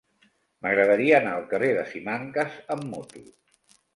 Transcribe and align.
M'agradaria 0.65 1.17
anar 1.23 1.33
al 1.41 1.45
carrer 1.51 1.69
de 1.79 1.85
Simancas 1.91 2.57
amb 2.77 2.89
moto. 2.95 3.25